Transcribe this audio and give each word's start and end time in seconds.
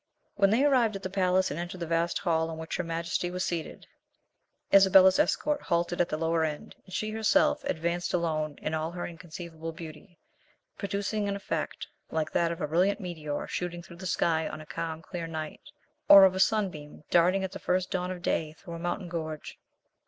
When 0.33 0.49
they 0.49 0.63
arrived 0.65 0.95
at 0.95 1.03
the 1.03 1.11
palace, 1.11 1.51
and 1.51 1.59
entered 1.59 1.77
the 1.79 1.85
vast 1.85 2.17
hall 2.17 2.49
in 2.49 2.57
which 2.57 2.75
her 2.77 2.83
majesty 2.83 3.29
was 3.29 3.45
seated, 3.45 3.85
Isabella's 4.73 5.19
escort 5.19 5.61
halted 5.61 6.01
at 6.01 6.09
the 6.09 6.17
lower 6.17 6.43
end, 6.43 6.75
and 6.83 6.91
she 6.91 7.11
herself 7.11 7.63
advanced 7.65 8.11
alone 8.11 8.55
in 8.63 8.73
all 8.73 8.89
her 8.93 9.05
inconceivable 9.05 9.71
beauty, 9.73 10.17
producing 10.75 11.29
an 11.29 11.35
effect 11.35 11.85
like 12.09 12.31
that 12.31 12.51
of 12.51 12.61
a 12.61 12.67
brilliant 12.67 12.99
meteor 12.99 13.45
shooting 13.45 13.83
through 13.83 13.97
the 13.97 14.07
sky 14.07 14.47
on 14.49 14.59
a 14.59 14.65
calm 14.65 15.03
clear 15.03 15.27
night, 15.27 15.61
or 16.09 16.23
of 16.25 16.33
a 16.33 16.39
sunbeam 16.39 17.03
darting 17.11 17.43
at 17.43 17.51
the 17.51 17.59
first 17.59 17.91
dawn 17.91 18.09
of 18.09 18.23
day 18.23 18.53
through 18.53 18.73
a 18.73 18.79
mountain 18.79 19.07
gorge. 19.07 19.59